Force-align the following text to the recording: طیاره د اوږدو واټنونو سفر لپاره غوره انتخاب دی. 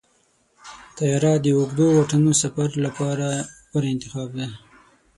طیاره 0.97 1.33
د 1.43 1.45
اوږدو 1.57 1.85
واټنونو 1.91 2.31
سفر 2.43 2.69
لپاره 2.85 3.27
غوره 3.69 3.89
انتخاب 3.95 4.29
دی. 4.37 4.47